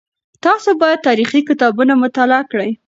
[0.45, 2.71] تاسو باید تاریخي کتابونه مطالعه کړئ.